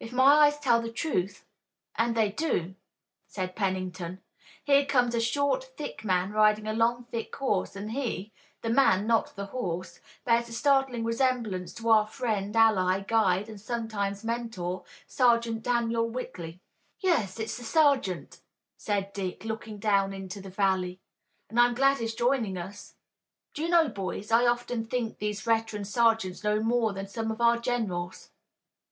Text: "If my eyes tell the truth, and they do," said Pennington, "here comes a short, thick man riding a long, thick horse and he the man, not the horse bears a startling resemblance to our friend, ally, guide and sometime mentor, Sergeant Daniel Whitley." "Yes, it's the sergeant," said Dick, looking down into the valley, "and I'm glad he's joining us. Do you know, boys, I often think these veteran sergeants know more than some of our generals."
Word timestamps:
"If 0.00 0.12
my 0.12 0.32
eyes 0.48 0.58
tell 0.58 0.82
the 0.82 0.90
truth, 0.90 1.46
and 1.94 2.16
they 2.16 2.32
do," 2.32 2.74
said 3.28 3.54
Pennington, 3.54 4.20
"here 4.64 4.84
comes 4.84 5.14
a 5.14 5.20
short, 5.20 5.62
thick 5.76 6.04
man 6.04 6.32
riding 6.32 6.66
a 6.66 6.72
long, 6.72 7.04
thick 7.12 7.36
horse 7.36 7.76
and 7.76 7.92
he 7.92 8.32
the 8.62 8.70
man, 8.70 9.06
not 9.06 9.36
the 9.36 9.46
horse 9.46 10.00
bears 10.24 10.48
a 10.48 10.52
startling 10.52 11.04
resemblance 11.04 11.72
to 11.74 11.90
our 11.90 12.08
friend, 12.08 12.56
ally, 12.56 13.02
guide 13.06 13.48
and 13.48 13.60
sometime 13.60 14.16
mentor, 14.24 14.82
Sergeant 15.06 15.62
Daniel 15.62 16.10
Whitley." 16.10 16.60
"Yes, 16.98 17.38
it's 17.38 17.56
the 17.56 17.62
sergeant," 17.62 18.40
said 18.76 19.12
Dick, 19.12 19.44
looking 19.44 19.78
down 19.78 20.12
into 20.12 20.40
the 20.40 20.50
valley, 20.50 20.98
"and 21.48 21.60
I'm 21.60 21.74
glad 21.76 21.98
he's 21.98 22.16
joining 22.16 22.56
us. 22.58 22.96
Do 23.54 23.62
you 23.62 23.68
know, 23.68 23.86
boys, 23.86 24.32
I 24.32 24.44
often 24.44 24.84
think 24.84 25.18
these 25.20 25.40
veteran 25.42 25.84
sergeants 25.84 26.42
know 26.42 26.58
more 26.58 26.92
than 26.92 27.06
some 27.06 27.30
of 27.30 27.40
our 27.40 27.58
generals." 27.58 28.30